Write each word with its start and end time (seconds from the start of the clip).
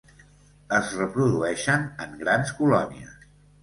Es 0.77 0.89
reprodueixen 1.01 1.87
en 2.09 2.19
grans 2.25 2.59
colònies. 2.61 3.35